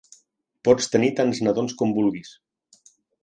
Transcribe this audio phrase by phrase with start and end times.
[0.69, 2.31] Pots tenir tants nadons com vulguis.